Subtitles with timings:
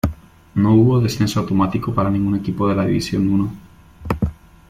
[0.55, 3.51] No hubo descenso automático para ningún equipo de la División Uno.